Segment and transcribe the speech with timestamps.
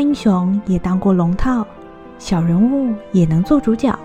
[0.00, 1.66] 英雄也当过龙套，
[2.18, 3.96] 小人物也能做主角。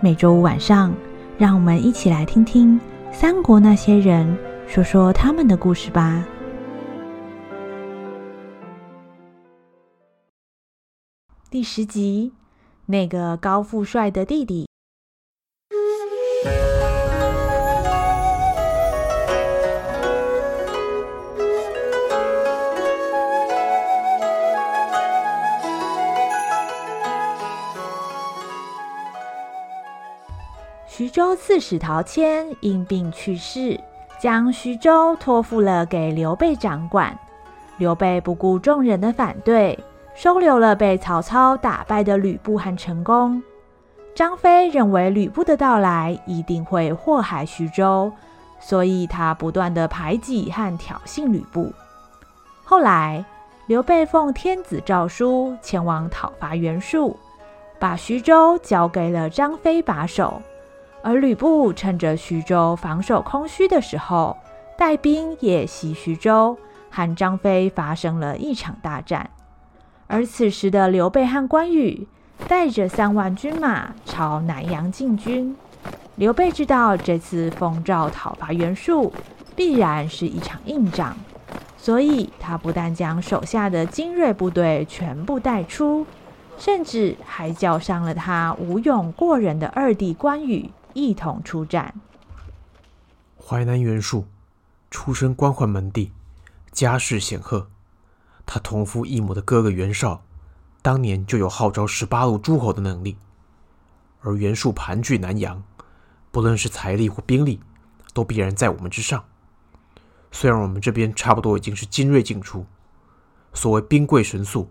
[0.00, 0.94] 每周五晚上，
[1.36, 2.78] 让我们一起来听听
[3.10, 6.24] 三国那些人说说他们的故事吧。
[11.50, 12.32] 第十集，
[12.86, 14.68] 那个高富帅的弟弟。
[30.98, 33.78] 徐州刺史陶谦因病去世，
[34.18, 37.16] 将徐州托付了给刘备掌管。
[37.76, 39.78] 刘备不顾众人的反对，
[40.16, 43.40] 收留了被曹操打败的吕布和陈宫。
[44.12, 48.10] 张飞认为吕布的到来一定会祸害徐州，
[48.58, 51.72] 所以他不断地排挤和挑衅吕布。
[52.64, 53.24] 后来，
[53.68, 57.16] 刘备奉天子诏书前往讨伐袁术，
[57.78, 60.42] 把徐州交给了张飞把守。
[61.02, 64.36] 而吕布趁着徐州防守空虚的时候，
[64.76, 66.58] 带兵夜袭徐州，
[66.90, 69.30] 和张飞发生了一场大战。
[70.06, 72.08] 而此时的刘备和关羽
[72.46, 75.54] 带着三万军马朝南阳进军。
[76.16, 79.12] 刘备知道这次奉诏讨伐袁术，
[79.54, 81.16] 必然是一场硬仗，
[81.76, 86.04] 所以他不但将手下的精锐部队全部带出，
[86.58, 90.68] 甚至还叫上了他武勇过人的二弟关羽。
[90.98, 91.94] 一同出战。
[93.40, 94.26] 淮南袁术
[94.90, 96.10] 出身官宦门第，
[96.72, 97.68] 家世显赫。
[98.44, 100.24] 他同父异母的哥哥袁绍，
[100.82, 103.16] 当年就有号召十八路诸侯的能力。
[104.22, 105.62] 而袁术盘踞南阳，
[106.32, 107.60] 不论是财力或兵力，
[108.12, 109.24] 都必然在我们之上。
[110.32, 112.66] 虽然我们这边差不多已经是精锐尽出，
[113.54, 114.68] 所谓兵贵神速，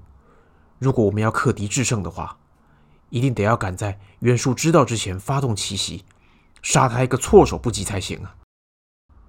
[0.78, 2.38] 如果我们要克敌制胜的话，
[3.10, 6.04] 一定得要赶在袁术知道之前发动奇袭。
[6.68, 8.36] 杀他一个措手不及才行啊！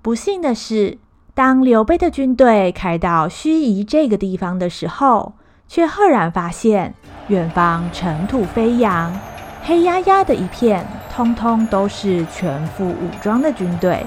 [0.02, 0.98] 不幸的是，
[1.34, 5.34] 当刘备的军队开到盱眙这个地方的时候，
[5.68, 6.92] 却赫然发现
[7.28, 9.16] 远方尘土飞扬，
[9.62, 10.84] 黑压压的一片，
[11.14, 14.04] 通通都是全副武装的军队。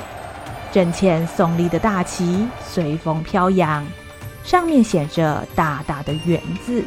[0.70, 3.82] 阵前耸立的大旗随风飘扬，
[4.44, 6.84] 上面写着大大的“袁”字。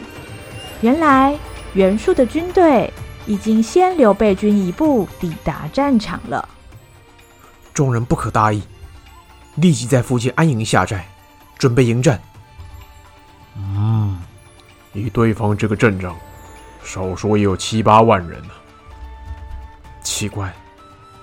[0.83, 1.35] 原来
[1.73, 2.93] 袁术的军队。
[3.27, 6.49] 已经先刘备军一步抵达战场了。
[7.73, 8.63] 众人不可大意，
[9.57, 11.05] 立即在附近安营下寨，
[11.59, 12.21] 准备迎战。
[13.57, 14.21] 嗯，
[14.93, 16.17] 以对方这个阵仗，
[16.85, 18.51] 少说也有七八万人呢。
[20.03, 20.53] 奇怪，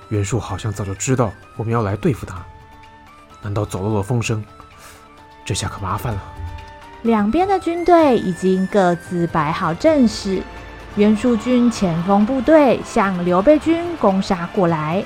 [0.10, 2.44] 袁术好像早就知道我们要来对付他，
[3.42, 4.44] 难道走漏了风声？
[5.46, 6.22] 这下可麻烦了。
[7.04, 10.42] 两边的军队已经各自摆好阵势。
[10.98, 15.02] 袁术军前锋部队向刘备军攻杀过来，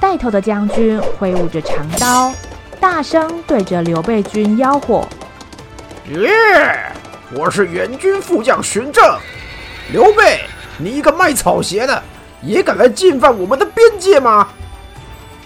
[0.00, 2.32] 带头的将军挥舞着长刀，
[2.80, 5.06] 大声对着刘备军吆喝
[6.10, 6.28] ：“耶！
[7.32, 9.04] 我是袁军副将荀正。
[9.92, 10.40] 刘备，
[10.76, 12.02] 你一个卖草鞋的，
[12.42, 14.48] 也敢来进犯我们的边界吗？”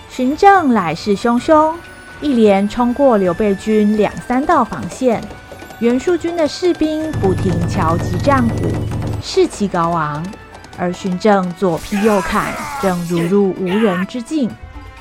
[0.09, 1.75] 荀正来势汹汹，
[2.23, 5.23] 一连冲过刘备军两三道防线，
[5.81, 8.57] 袁术军的士兵不停敲击战鼓。
[9.23, 10.23] 士气高昂，
[10.77, 12.53] 而荀正左劈右砍，
[12.83, 14.51] 正如入无人之境。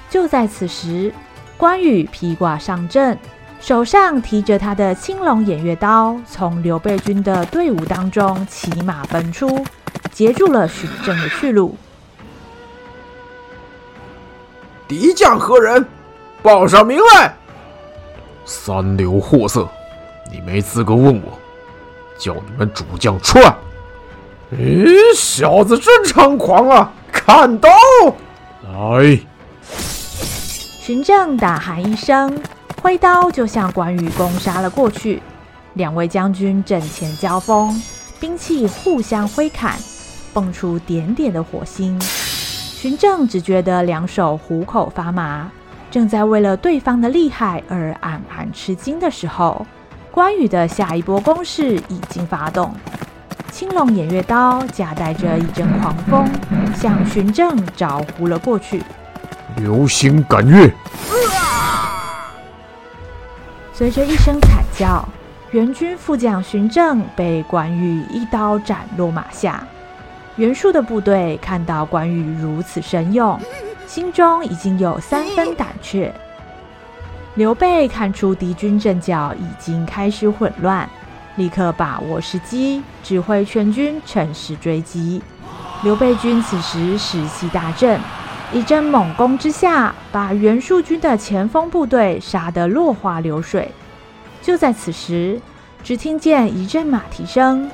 [0.10, 1.12] 就在此时，
[1.58, 3.18] 关羽披挂上阵，
[3.60, 9.66] 手上提着他的青龙偃月刀，从刘备军的队伍当中骑马奔出，
[10.12, 11.76] 截住了荀正的去路。
[14.88, 15.86] 敌将何人？
[16.44, 17.34] 报上名来！
[18.46, 19.68] 三流货色，
[20.32, 21.40] 你没资格问我，
[22.20, 23.56] 叫你们主将出来。
[24.54, 26.92] 咦，小子真猖狂啊！
[27.10, 27.70] 看刀！
[28.64, 29.18] 来！
[29.64, 32.38] 荀正大喊一声，
[32.82, 35.22] 挥刀就向关羽攻杀了过去。
[35.76, 37.82] 两位将军阵前交锋，
[38.20, 39.78] 兵器互相挥砍，
[40.34, 41.98] 蹦出点点的火星。
[42.02, 45.50] 荀正只觉得两手虎口发麻，
[45.90, 49.66] 正在为了对方的厉害而暗暗吃惊的时候，
[50.12, 52.76] 关羽的下一波攻势已经发动。
[53.52, 56.26] 青龙偃月刀夹带着一阵狂风，
[56.74, 58.82] 向荀正招呼了过去。
[59.58, 60.74] 流星赶月！
[63.74, 65.06] 随着一声惨叫，
[65.52, 69.62] 袁军副将荀正被关羽一刀斩落马下。
[70.38, 73.38] 袁术的部队看到关羽如此神勇，
[73.86, 76.12] 心中已经有三分胆怯。
[77.36, 80.90] 刘备看出敌军阵脚已经开始混乱。
[81.36, 85.22] 立刻把握时机，指挥全军趁势追击。
[85.84, 88.00] 刘备军此时士气大振，
[88.54, 93.72] 一阵猛攻之下，把袁术军的前锋部队杀得落花流水。
[94.42, 95.42] 就在此时，
[95.84, 97.70] 只听见一阵马蹄声。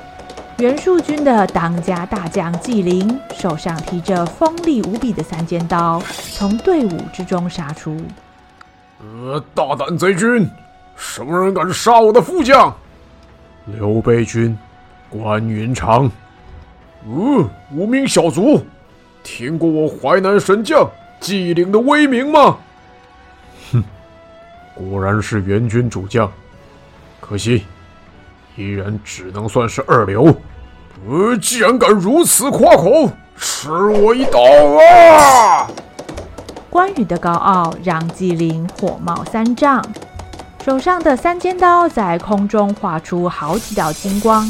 [0.58, 6.02] 袁术军的当家大将纪灵手上提着锋利无比的三尖刀，
[6.32, 7.96] 从队伍之中杀出。
[9.00, 10.48] 呃，大胆贼军，
[10.96, 12.74] 什么人敢杀我的副将？
[13.72, 14.56] 刘备军，
[15.10, 16.10] 关云长。
[17.06, 18.62] 嗯，无名小卒，
[19.22, 20.88] 听过我淮南神将
[21.20, 22.56] 纪灵的威名吗？
[23.72, 23.84] 哼，
[24.74, 26.30] 果然是袁军主将，
[27.20, 27.64] 可惜。
[28.56, 30.34] 依然只能算是二流。
[31.06, 34.40] 呃，既然敢如此夸口，吃我一刀
[34.82, 35.70] 啊！
[36.68, 39.80] 关羽的高傲让纪灵火冒三丈，
[40.64, 44.46] 手上的三尖刀在空中划出好几道金光。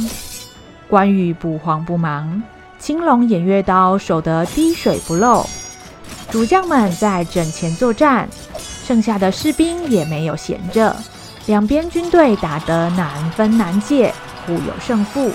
[0.89, 2.43] 关羽不慌不忙，
[2.79, 5.47] 青龙偃月刀守得滴水不漏。
[6.31, 8.29] 主将们在阵前作战，
[8.85, 10.95] 剩下的士兵也没有闲着。
[11.47, 14.13] 两边军队打得难分难解，
[14.45, 15.31] 互有胜负，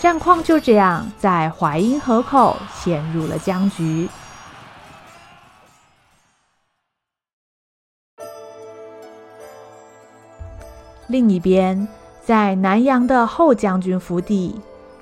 [0.00, 4.08] 战况就这样在淮阴河口陷入了僵局。
[11.08, 11.88] 另一边，
[12.22, 14.54] 在南阳的后将军府邸，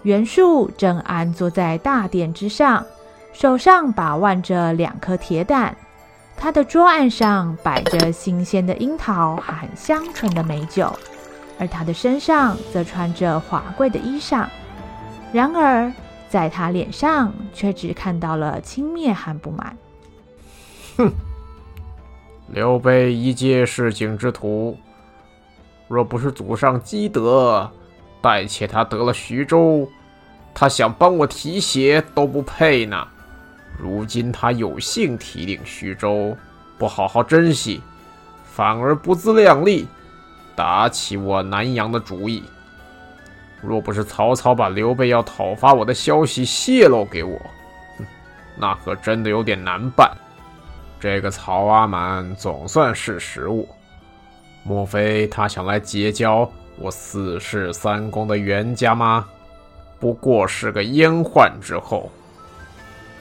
[0.03, 2.85] 袁术正安坐在大殿之上，
[3.33, 5.77] 手上把玩着两颗铁胆。
[6.37, 10.93] 他的桌案上摆着新鲜的樱桃和香醇的美酒，
[11.59, 14.47] 而他的身上则穿着华贵的衣裳。
[15.33, 15.93] 然而，
[16.29, 19.77] 在他脸上却只看到了轻蔑和不满。
[20.99, 21.11] 哼！
[22.53, 24.77] 刘备一介市井之徒，
[25.89, 27.71] 若不是祖上积德，
[28.21, 29.89] 待且他得了徐州，
[30.53, 33.07] 他想帮我提携都不配呢。
[33.79, 36.37] 如今他有幸提领徐州，
[36.79, 37.81] 不好好珍惜，
[38.45, 39.87] 反而不自量力，
[40.57, 42.43] 打起我南阳的主意。
[43.63, 47.41] 若不是曹操把刘备要讨伐我的消息泄露给我，
[48.57, 50.11] 那可真的有点难办。
[50.99, 53.69] 这个曹阿满总算是识时务，
[54.67, 59.27] 莫非他想来结交我四世三公的袁家吗？
[60.01, 62.11] 不过是个阉宦之后。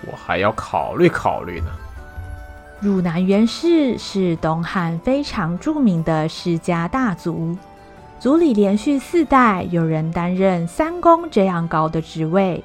[0.07, 1.68] 我还要考虑考虑呢。
[2.81, 7.56] 汝南袁氏是东汉非常著名的世家大族，
[8.19, 12.63] 族里连续四代有人担任三公这样高的职位，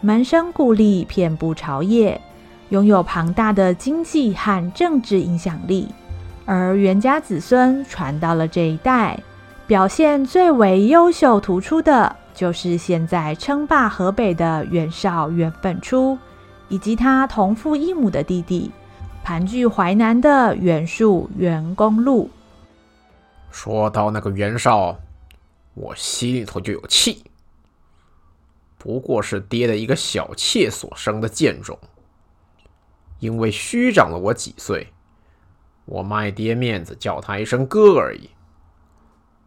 [0.00, 2.20] 门生故吏遍布朝野，
[2.68, 5.88] 拥有庞大的经济和政治影响力。
[6.48, 9.22] 而袁家子孙传到了这一代，
[9.66, 16.18] 表现最为优秀突出的，就是现在称霸河北的袁绍袁本初。
[16.70, 18.70] 以及他同父异母的弟弟，
[19.22, 22.30] 盘踞淮南的袁术袁公路。
[23.50, 24.98] 说到那个袁绍，
[25.74, 27.24] 我心里头就有气。
[28.76, 31.78] 不过是爹的一个小妾所生的贱种，
[33.18, 34.86] 因为虚长了我几岁，
[35.88, 38.28] 我卖爹面子叫他一声哥而已。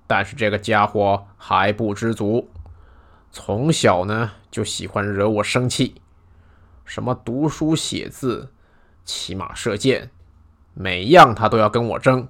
[0.08, 2.50] 但是这个家伙还不知足，
[3.32, 6.02] 从小呢就喜欢惹我生气。
[6.84, 8.52] 什么读书写字、
[9.06, 10.10] 骑马射箭，
[10.74, 12.28] 每样他都要跟我争。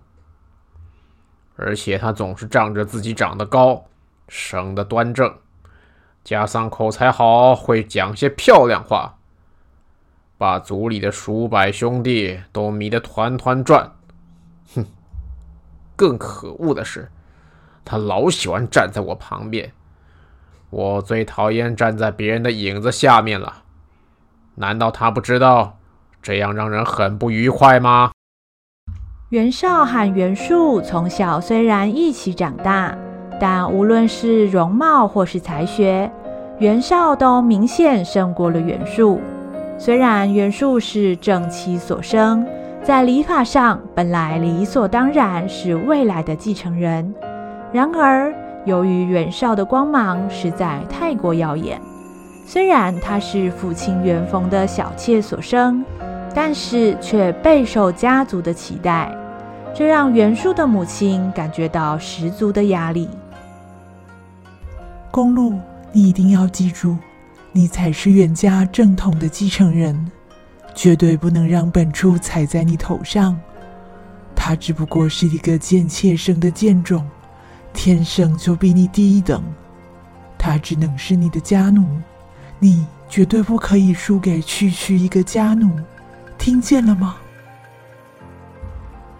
[1.56, 3.86] 而且他总是仗着自己长得高、
[4.28, 5.38] 生得端正，
[6.24, 9.18] 加上口才好，会讲些漂亮话，
[10.38, 13.92] 把族里的数百兄弟都迷得团团转。
[14.76, 14.86] 哼！
[15.96, 17.10] 更可恶的是，
[17.86, 19.72] 他老喜欢站在我旁边。
[20.70, 23.64] 我最讨厌站在别人的影子下面了。
[24.56, 25.78] 难道他不知道
[26.22, 28.12] 这样让人很不愉快吗？
[29.30, 32.98] 袁绍和袁术从小虽然一起长大，
[33.40, 36.12] 但无论是容貌或是才学，
[36.60, 39.22] 袁绍都明显胜过了袁术。
[39.78, 42.46] 虽然袁术是正妻所生，
[42.84, 47.14] 在礼法上本来理所当然是未来的继承人，
[47.72, 48.34] 然而
[48.66, 51.80] 由于袁绍的光芒实在太过耀眼。
[52.48, 55.86] 虽然他是父亲袁逢的小妾所生，
[56.34, 59.16] 但是却备受家族的期待，
[59.76, 63.08] 这让袁术的母亲感觉到十足的压力。
[65.12, 65.54] 公路，
[65.92, 66.98] 你一定要记住，
[67.52, 70.12] 你才是袁家正统的继承人，
[70.74, 73.40] 绝对不能让本初踩在你头上。
[74.36, 77.08] 他只不过是一个贱妾生的贱种，
[77.74, 79.44] 天生就比你低一等。
[80.38, 81.86] 他只能是你的家奴，
[82.58, 85.70] 你绝对不可以输给区区一个家奴，
[86.38, 87.18] 听见了吗？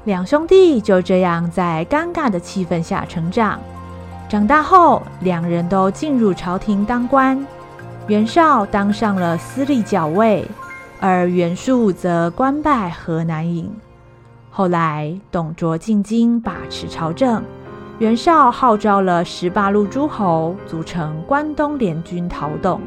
[0.06, 3.60] 两兄弟就这样在尴尬的气氛下成长。
[4.28, 7.46] 长大后，两人都进入朝廷当官。
[8.08, 10.44] 袁绍当上了司隶校尉，
[11.02, 13.68] 而袁术则官拜河南尹。
[14.52, 17.44] 后来，董卓进京把持朝政，
[17.98, 22.80] 袁绍号召了十八路诸侯组成关东联军讨董，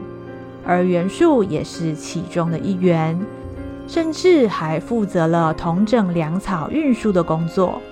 [0.65, 3.19] 而袁术也是其中的一员。
[3.89, 7.83] 甚至还负责了统整粮草运输的工作，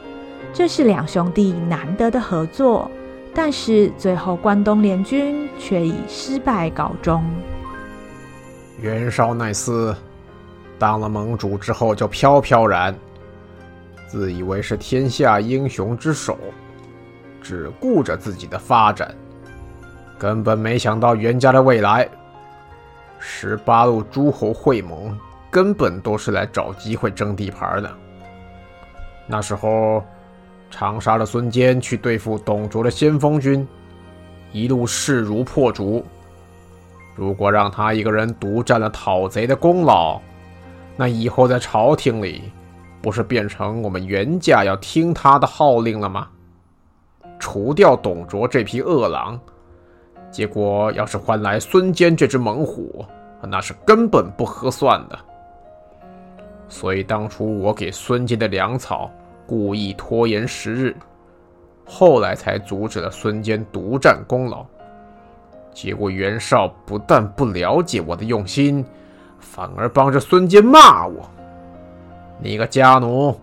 [0.52, 2.88] 这是两兄弟难得的合作。
[3.34, 7.24] 但是最后关东联军却以失败告终。
[8.80, 9.94] 袁绍那厮
[10.82, 12.92] 当了盟主之后就飘飘然，
[14.08, 16.36] 自以为是天下英雄之首，
[17.40, 19.14] 只顾着自己的发展，
[20.18, 22.08] 根本没想到袁家的未来。
[23.20, 25.16] 十八路诸侯会盟。
[25.52, 27.90] 根本都是来找机会争地盘的。
[29.26, 30.02] 那时候，
[30.70, 33.68] 长沙的孙坚去对付董卓的先锋军，
[34.50, 36.02] 一路势如破竹。
[37.14, 40.18] 如果让他一个人独占了讨贼的功劳，
[40.96, 42.42] 那以后在朝廷里，
[43.00, 46.28] 不是变成我们袁家要听他的号令了吗？
[47.38, 49.40] 除掉董卓这匹恶狼，
[50.30, 53.04] 结果要是换来孙坚这只猛虎，
[53.42, 55.18] 那是根本不合算的。
[56.68, 59.10] 所以当初我给孙坚的粮草
[59.46, 60.96] 故意拖延时日，
[61.84, 64.64] 后来才阻止了孙坚独占功劳。
[65.72, 68.84] 结果袁绍不但不了解我的用心，
[69.42, 71.28] 反而帮着孙坚骂我
[72.42, 73.38] ：“你个家奴，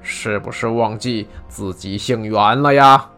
[0.00, 3.10] 是不是忘记自己姓袁了呀？”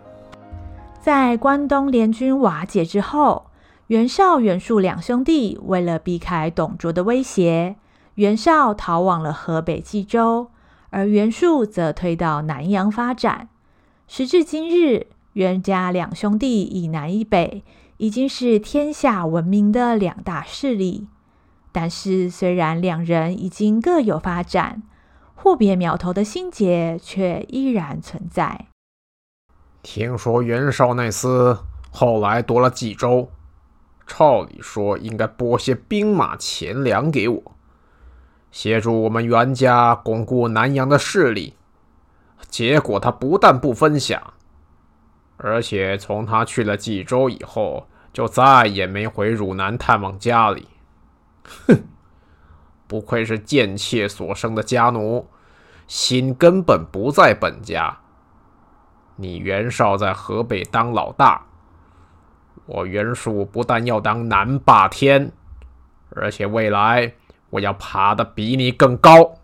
[1.00, 3.50] 在关东联军瓦解之后，
[3.88, 7.76] 袁绍、袁术两兄弟为了避开董卓的威胁。
[8.14, 10.48] 袁绍逃往了河北冀州，
[10.90, 13.48] 而袁术则退到南阳发展。
[14.08, 17.62] 时至今日，袁家两兄弟以南一北，
[17.98, 21.08] 已经是天下闻名的两大势力。
[21.74, 24.84] 但是，虽然两人已经各有发展，
[25.34, 28.66] 互别苗头的心结却依然存在。
[29.82, 31.58] 听说袁绍那厮
[31.90, 33.28] 后来夺了冀州，
[34.06, 37.42] 照理说应该拨些兵马钱粮给我。
[38.52, 41.54] 协助我们袁家巩固南阳的势力，
[42.48, 44.32] 结果他不但不分享，
[45.38, 50.68] 而且从他去了冀州以后，就再也没回汝南探望家里。
[51.66, 51.84] 哼，
[52.86, 55.26] 不愧是贱妾所生的家奴，
[55.86, 57.98] 心根本不在本家。
[59.16, 61.46] 你袁绍在河北当老大，
[62.66, 65.32] 我袁术不但要当南霸天，
[66.10, 67.14] 而且未来。
[67.50, 69.34] 我要爬得比你更高。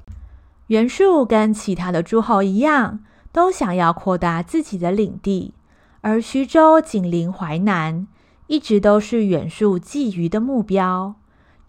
[0.66, 5.54] 袁术跟其他的诸侯一样，都想要扩大自己的领地，
[6.00, 8.08] 而徐州紧邻淮南，
[8.48, 11.14] 一直都是袁术觊觎的目标。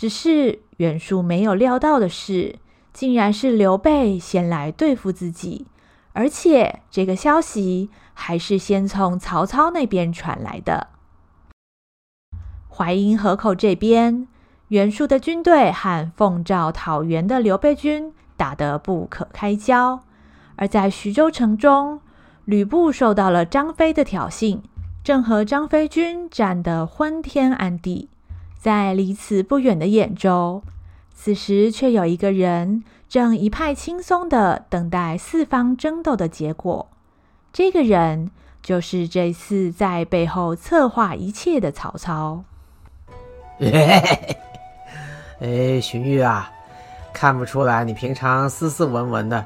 [0.01, 2.55] 只是袁术没有料到的是，
[2.91, 5.67] 竟然是刘备先来对付自己，
[6.13, 10.87] 而且这个消息还是先从曹操那边传来的。
[12.67, 14.27] 淮阴河口这边。
[14.69, 19.99] 袁术的军队和奉诏讨袁的刘备军打得不可开交，
[20.55, 22.01] 而在徐州城中，
[22.45, 24.61] 吕布受到了张飞的挑衅，
[25.03, 28.09] 正和张飞军战得昏天暗地。
[28.61, 30.61] 在离此不远的兖州，
[31.15, 36.87] 此时却有一个人正一派轻松地等待四方争斗的结果。
[37.51, 38.29] 这个人
[38.61, 42.43] 就是这次在背后策划一切的曹操。
[43.57, 44.29] 哎，
[45.81, 46.51] 荀彧啊，
[47.11, 49.43] 看不出来你平常斯斯文文的，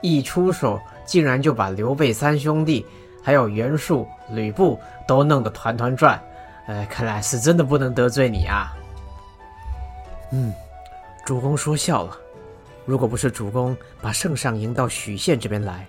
[0.00, 2.86] 一出手竟然就把刘备三兄弟，
[3.24, 6.22] 还有袁术、吕布都弄得团团转。
[6.72, 8.74] 呃，看来是真的不能得罪你啊。
[10.30, 10.50] 嗯，
[11.22, 12.16] 主公说笑了。
[12.86, 15.86] 如果不是主公把圣上迎到许县这边来，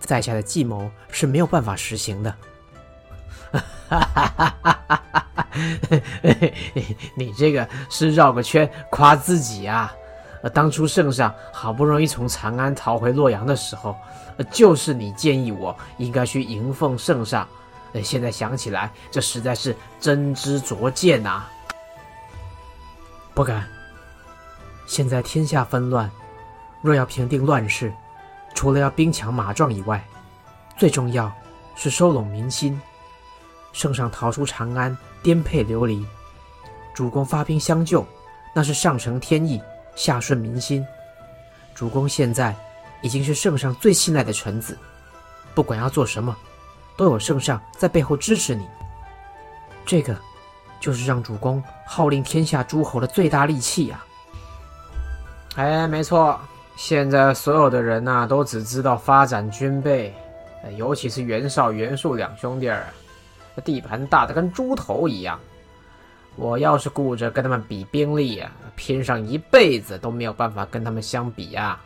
[0.00, 2.34] 在下的计谋是没有办法实行的。
[3.88, 5.46] 哈哈！
[7.16, 9.94] 你这个是绕个圈夸自己啊！
[10.52, 13.96] 当初圣上好不容易从长安逃回洛阳的时候，
[14.50, 17.46] 就是你建议我应该去迎奉圣上。
[18.02, 21.44] 现在想起来，这实在是真知灼见呐！
[23.34, 23.68] 不敢。
[24.86, 26.10] 现在天下纷乱，
[26.80, 27.92] 若要平定乱世，
[28.54, 30.02] 除了要兵强马壮以外，
[30.78, 31.32] 最重要
[31.74, 32.80] 是收拢民心。
[33.72, 36.06] 圣上逃出长安，颠沛流离，
[36.94, 38.06] 主公发兵相救，
[38.54, 39.60] 那是上承天意，
[39.94, 40.86] 下顺民心。
[41.74, 42.54] 主公现在
[43.02, 44.78] 已经是圣上最信赖的臣子，
[45.54, 46.34] 不管要做什么，
[46.96, 48.66] 都有圣上在背后支持你。
[49.84, 50.16] 这个
[50.80, 54.04] 就是让主公号令天下诸侯的最大利器呀！
[55.56, 56.38] 哎，没错，
[56.76, 60.14] 现在所有的人呐，都只知道发展军备，
[60.76, 62.84] 尤其是袁绍、袁术两兄弟儿，
[63.64, 65.38] 地盘大的跟猪头一样。
[66.34, 71.80] 我要是顾着跟他们比兵力呀，拼上一辈子都没有办法跟他们相比呀。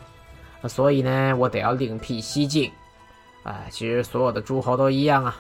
[0.67, 2.73] 所以呢，我得要另辟蹊径。
[3.45, 5.37] 哎，其实所有的诸侯都一样啊。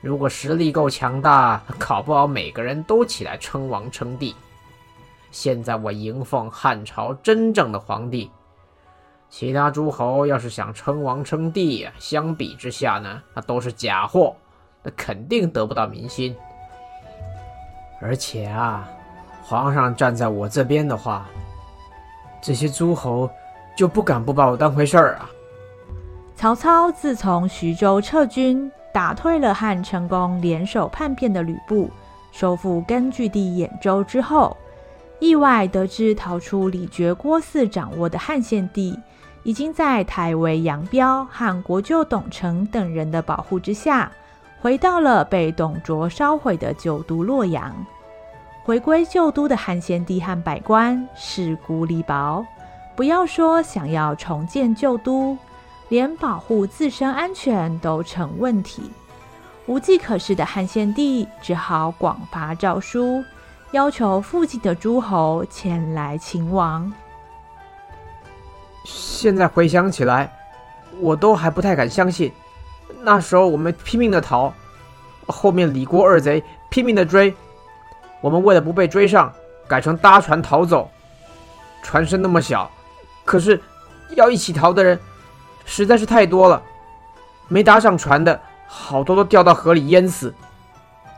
[0.00, 4.34] 如果实力够强大， 搞不好每个人都起来称王称帝。
[5.30, 8.30] 现在我迎奉汉朝真正的皇帝，
[9.28, 14.34] 其他诸侯要是想称王称帝，相比之下呢，那都是假货，
[14.82, 16.34] 那肯定得不到民心。
[18.00, 18.88] 而且啊，
[19.42, 21.26] 皇上站在我这边的话，
[22.40, 23.28] 这些诸侯
[23.76, 25.28] 就不敢不把我当回事儿啊。
[26.38, 28.70] 曹操自从徐州撤军。
[28.90, 31.90] 打退了和成功联手叛变的吕布，
[32.32, 34.56] 收复根据地兖州之后，
[35.20, 38.98] 意外得知逃出李傕郭汜掌握的汉献帝，
[39.44, 44.10] 已经在太尉杨彪和国舅董承等人的保护之下，
[44.60, 47.72] 回到了被董卓烧毁的旧都洛阳。
[48.64, 52.44] 回归旧都的汉献帝和百官势孤力薄，
[52.96, 55.36] 不要说想要重建旧都。
[55.88, 58.90] 连保护自身安全都成问题，
[59.66, 63.24] 无计可施的汉献帝只好广发诏书，
[63.70, 66.92] 要求附近的诸侯前来勤王。
[68.84, 70.30] 现在回想起来，
[71.00, 72.32] 我都还不太敢相信，
[73.00, 74.52] 那时候我们拼命的逃，
[75.26, 77.34] 后面李郭二贼拼命的追，
[78.20, 79.32] 我们为了不被追上，
[79.66, 80.90] 改成搭船逃走。
[81.82, 82.70] 船身那么小，
[83.24, 83.58] 可是
[84.16, 84.98] 要一起逃的人。
[85.70, 86.60] 实在是太多了，
[87.46, 90.32] 没搭上船的好多都掉到河里淹死。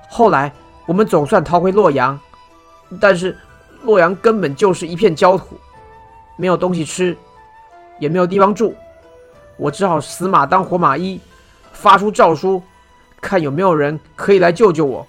[0.08, 0.52] 后来
[0.86, 2.18] 我们总算逃回洛阳，
[3.00, 3.38] 但是
[3.84, 5.56] 洛阳根本就是一片焦土，
[6.36, 7.16] 没有东西吃，
[8.00, 8.74] 也没有地方住。
[9.56, 11.20] 我只好死马当活马医，
[11.72, 12.60] 发出诏书，
[13.20, 15.06] 看有没有人可以来救救我。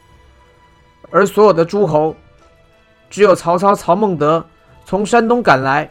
[1.09, 2.15] 而所有的诸侯，
[3.09, 4.45] 只有曹操曹孟德
[4.85, 5.89] 从山东赶来，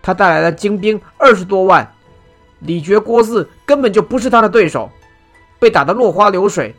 [0.00, 1.86] 他带来了精兵二十多万。
[2.60, 4.90] 李傕郭汜根本就不是他的对手，
[5.58, 6.74] 被打得落花流水。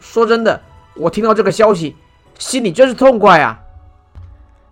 [0.00, 0.60] 说真的，
[0.96, 1.96] 我听到这个消息，
[2.38, 3.60] 心里真是痛快啊！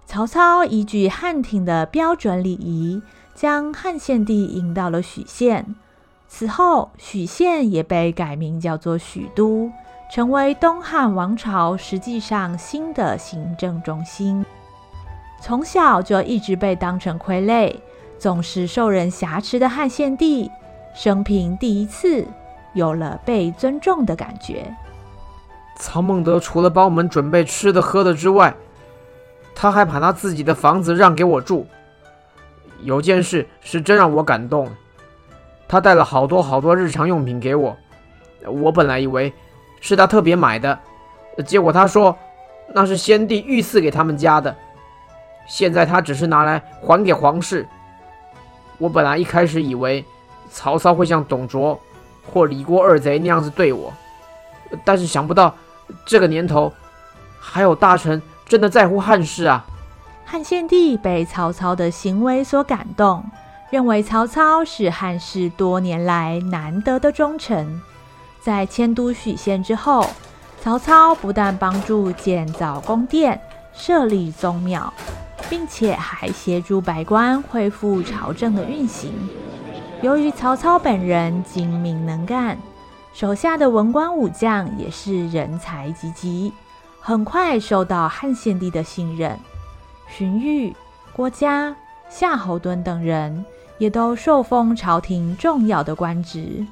[0.06, 3.00] 曹操依据汉廷的标准礼仪，
[3.35, 5.74] 将汉献帝迎到了许县。
[6.28, 9.70] 此后，许县也被改名叫做许都，
[10.12, 14.44] 成为东汉王朝实际上新的行政中心。
[15.40, 17.74] 从小就一直被当成傀儡。
[18.22, 20.48] 总是受人挟持的汉献帝，
[20.94, 22.24] 生平第一次
[22.72, 24.72] 有了被尊重的感觉。
[25.74, 28.54] 曹孟德除了帮我们准备吃的喝的之外，
[29.56, 31.66] 他还把他自己的房子让给我住。
[32.82, 34.70] 有件事是真让我感动，
[35.66, 37.76] 他带了好多好多日常用品给我。
[38.46, 39.32] 我本来以为
[39.80, 40.78] 是他特别买的，
[41.44, 42.16] 结果他说
[42.72, 44.54] 那是先帝御赐给他们家的，
[45.48, 47.66] 现在他只是拿来还给皇室。
[48.83, 50.05] 我本来一开始以为
[50.51, 51.81] 曹操会像董卓
[52.27, 53.92] 或李郭二贼那样子对我，
[54.85, 55.55] 但是想不到
[56.05, 56.73] 这个年头
[57.38, 59.64] 还有大臣真的在乎汉室啊！
[60.25, 63.25] 汉献帝被曹操的行为所感动，
[63.71, 67.81] 认为曹操是汉室多年来难得的忠臣。
[68.40, 70.05] 在迁都许县之后，
[70.61, 73.40] 曹操不但帮助建造宫殿、
[73.73, 74.92] 设立宗庙。
[75.48, 79.12] 并且还协助百官恢复朝政的运行。
[80.00, 82.59] 由于曹操本人精明能干，
[83.12, 86.52] 手下的文官武将也是人才济济，
[87.00, 89.38] 很快受到汉献帝的信任。
[90.09, 90.74] 荀彧、
[91.12, 91.74] 郭嘉、
[92.09, 93.44] 夏侯惇等人
[93.78, 96.66] 也都受封朝廷重要的官职。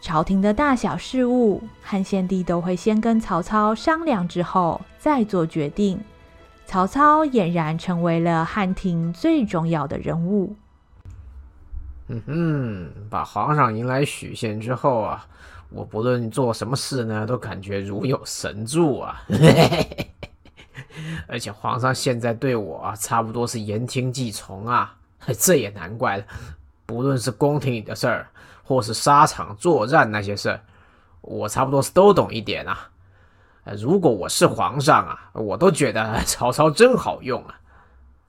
[0.00, 5.98] 朝廷的大小事务，汉献帝都会先跟曹操商量之后再做决定。
[6.66, 10.56] 曹操俨然成为了汉廷最重要的人物。
[12.08, 15.26] 嗯哼，把皇上迎来许县之后啊，
[15.70, 19.22] 我不论做什么事呢，都感觉如有神助啊。
[21.26, 24.96] 而且皇上现在对我啊，差不多是言听计从啊，
[25.38, 26.24] 这也难怪了。
[26.84, 28.28] 不论是宫廷里的事儿，
[28.64, 30.60] 或是沙场作战那些事儿，
[31.22, 32.90] 我差不多是都懂一点啊。
[33.76, 37.60] 如果我是皇上啊，我都觉得曹操真好用啊。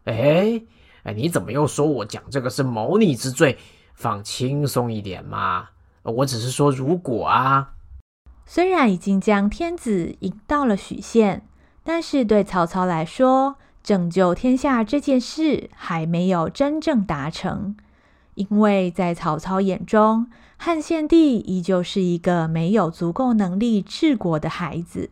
[0.06, 0.62] 哎
[1.04, 3.58] 哎，你怎么又说我讲这个是谋逆之罪？
[3.94, 5.70] 放轻松一点嘛，
[6.04, 7.74] 我只是说如果啊。
[8.46, 11.48] 虽然已经将天子迎到了许县，
[11.84, 17.76] 但是对曹操来说，拯救天下这件事还没有真正达成，
[18.36, 25.12] 因为在曹操眼中，汉献帝依旧是一个没有足够能力治国的孩子。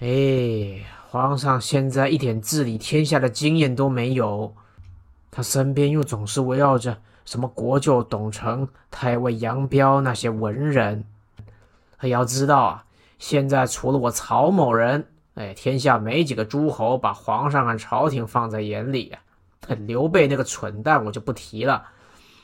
[0.00, 4.54] 哎，皇上现在一点治理天下的经验都没有，
[5.30, 11.04] 他身边又总是围绕着什么国舅董承、太尉杨彪那些文人。
[11.96, 12.84] 他要知道啊，
[13.18, 19.20] 现在除了我曹某人，哎，天下没几个诸侯把皇上和朝廷放在眼里啊。
[19.86, 21.86] 刘备那个蠢蛋我就不提了，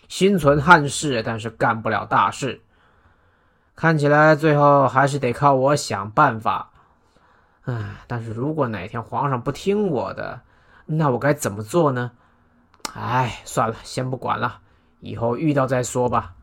[0.08, 2.60] 心存汉室，但是干不了大事。
[3.74, 6.70] 看起来最后还是得靠我想办法。
[7.70, 10.40] 唉，但是如果哪天皇上不听我的，
[10.86, 12.12] 那我该怎么做呢？
[12.94, 14.58] 唉，算了，先不管了，
[15.00, 16.34] 以后遇到再说吧。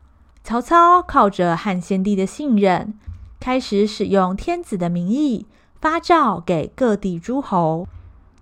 [0.42, 2.94] 曹操靠着汉献帝的信任。
[3.40, 5.46] 开始使用天子的名义
[5.80, 7.86] 发诏给各地诸侯，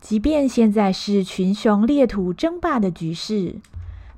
[0.01, 3.57] 即便现在是群雄列土争霸的局势，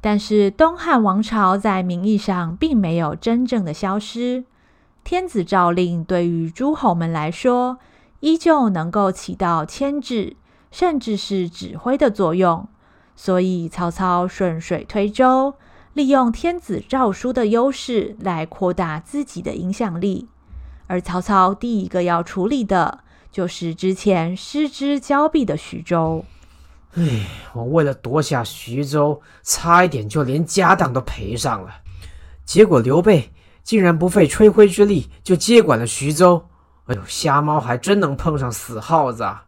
[0.01, 4.45] 但是东汉王朝在名义上并没有真正的消失。
[5.03, 7.79] 天子诏令对于诸侯们来说，
[8.21, 10.37] 依旧能够起到牵制，
[10.71, 12.69] 甚至是指挥的作用。
[13.15, 15.55] 所以曹操顺水推舟，
[15.93, 20.29] 利用天子诏书的优势来扩大自己的影响力。
[20.87, 23.01] 而曹操第一个要处理的，
[23.31, 26.25] 就是之前失之交臂的徐州。
[26.95, 31.83] 哎，我为了夺下徐州，差一点就连家当都赔上了。
[32.45, 33.31] 结果刘备
[33.63, 36.48] 竟然不费吹灰之力就接管了徐州。
[36.89, 39.45] 哎呦，瞎猫还真能碰上死耗子啊！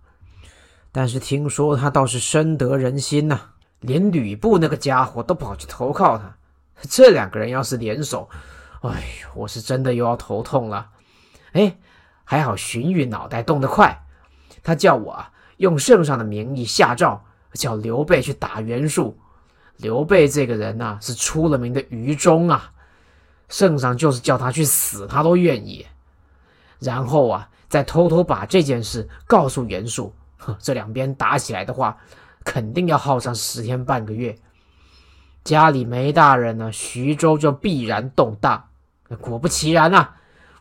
[0.92, 3.40] 但是听说他倒是深得人心呐、
[3.80, 6.36] 连吕布那个家伙都跑去投靠他。
[6.82, 8.28] 这两个人要是联手，
[8.82, 8.90] 哎
[9.24, 10.88] 呦，我是真的又要头痛了。
[11.52, 11.78] 哎，
[12.24, 14.04] 还好荀彧脑袋动得快，
[14.62, 15.24] 他叫我
[15.56, 17.24] 用圣上的名义下诏，
[17.54, 19.18] 叫刘备去打袁术。
[19.78, 22.70] 刘备这个人呐、是出了名的愚忠啊，
[23.48, 25.86] 圣上就是叫他去死，他都愿意。
[26.80, 30.12] 然后啊，再偷偷把这件事告诉袁术。
[30.58, 31.96] 这两边打起来的话，
[32.44, 34.34] 肯定要耗上十天半个月。
[35.44, 38.64] 家里没大人呢，徐州就必然动荡。
[39.20, 40.16] 果不其然啊！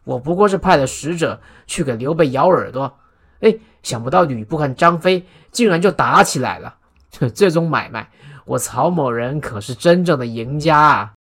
[0.06, 2.98] 我不过是派了使者去给刘备咬耳朵，
[3.42, 6.76] 哎，想不到吕布和张飞竟然就打起来了。
[7.36, 8.10] 这种买卖，
[8.46, 11.14] 我曹某人可是真正的赢家啊！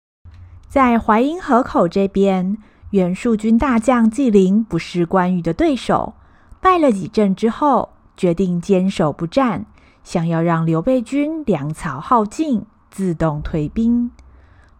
[0.68, 2.56] 在淮阴河口这边，
[2.90, 6.14] 袁术军大将纪灵不是关羽的对手，
[6.60, 9.66] 败了几阵之后，决定坚守不战，
[10.02, 14.10] 想要让刘备军粮草耗尽，自动退兵。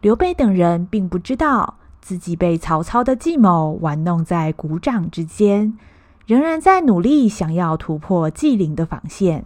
[0.00, 1.74] 刘备等人并不知道。
[2.00, 5.76] 自己被曹操的计谋玩弄在股掌之间，
[6.24, 9.44] 仍然在努力想要突破纪灵的防线。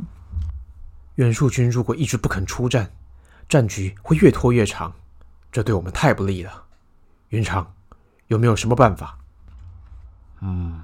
[1.16, 2.88] 袁术军如果一直不肯出战，
[3.48, 4.92] 战局会越拖越长，
[5.50, 6.52] 这对我们太不利了。
[7.30, 7.66] 云长，
[8.28, 9.18] 有没有什么办法？
[10.40, 10.80] 嗯，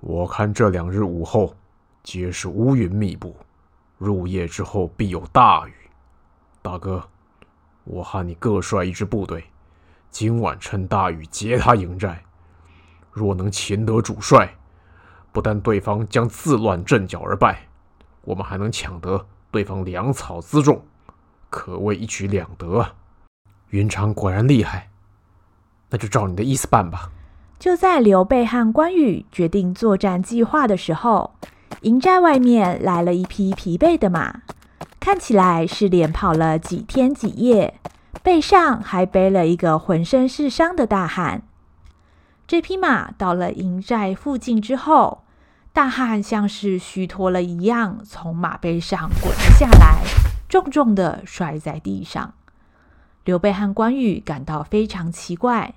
[0.00, 1.54] 我看这两日午后
[2.02, 3.36] 皆是乌云密布，
[3.98, 5.74] 入夜之后必有大雨。
[6.62, 7.08] 大哥，
[7.84, 9.44] 我和你各率一支部队。
[10.10, 12.24] 今晚趁大雨劫他营寨，
[13.12, 14.54] 若能擒得主帅，
[15.30, 17.68] 不但对方将自乱阵脚而败，
[18.22, 20.82] 我们还能抢得对方粮草辎重，
[21.50, 22.94] 可谓一举两得啊！
[23.70, 24.88] 云长果然厉害，
[25.90, 27.10] 那就照你的意思办吧。
[27.58, 31.34] 就在刘备和关羽决定作战计划的时候，
[31.82, 34.42] 营寨外面来了一匹疲惫的马，
[35.00, 37.80] 看起来是连跑了几天几夜。
[38.22, 41.42] 背上还背了一个浑身是伤的大汉。
[42.46, 45.22] 这匹马到了营寨附近之后，
[45.72, 50.02] 大汉像是虚脱了一样，从马背上滚了下来，
[50.48, 52.34] 重重的摔在地上。
[53.26, 55.74] 刘备和关羽感到非常奇怪，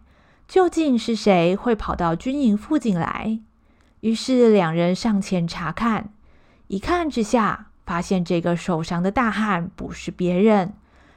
[0.48, 3.40] 究竟是谁会跑到军营附近来？
[4.02, 6.14] 于是两人上前查看，
[6.68, 10.76] 一看之下，发现这个受伤的大汉不是别人。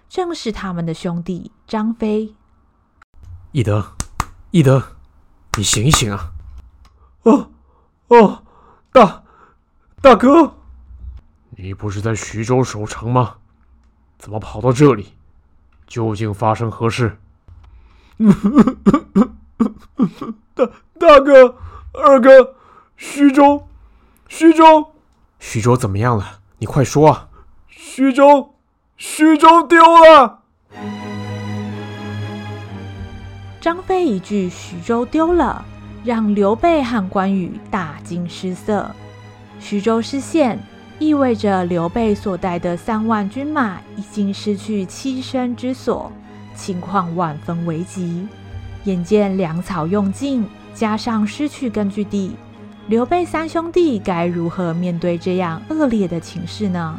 [0.08, 2.34] 正是他们的兄弟张飞。
[3.50, 3.92] 翼德，
[4.52, 4.82] 翼德，
[5.58, 6.32] 你醒一醒啊！
[7.24, 7.50] 哦，
[8.08, 8.42] 哦，
[8.90, 9.22] 大
[10.00, 10.54] 大哥，
[11.50, 13.36] 你不是在徐州守城吗？
[14.16, 15.12] 怎么跑到这里？
[15.92, 17.18] 究竟发生何事？
[20.54, 20.66] 大
[20.98, 21.58] 大哥，
[21.92, 22.54] 二哥，
[22.96, 23.68] 徐州，
[24.26, 24.94] 徐州，
[25.38, 26.38] 徐州怎么样了？
[26.56, 27.28] 你快说啊！
[27.68, 28.54] 徐州，
[28.96, 30.38] 徐州丢了。
[33.60, 35.62] 张飞一句“徐州丢了”，
[36.02, 38.90] 让刘备和关羽大惊失色。
[39.60, 40.58] 徐州失陷，
[40.98, 46.12] 意味着刘备所带的三万军马已经失去栖身之所，
[46.54, 48.26] 情况万分危急。
[48.84, 52.36] 眼见粮草用尽，加上失去根据地，
[52.88, 56.98] 刘备三兄弟该如何面对这样恶劣的情势呢？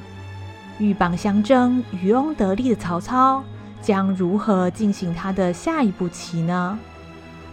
[0.79, 3.43] 鹬蚌相争、渔翁得利的曹操，
[3.82, 6.77] 将如何进行他的下一步棋呢？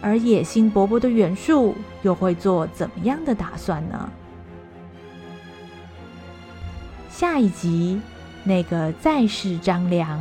[0.01, 4.09] 而野心勃勃的袁术又会做怎么样的打算呢？
[7.21, 8.01] 下一集，
[8.43, 10.19] 那个再世张良。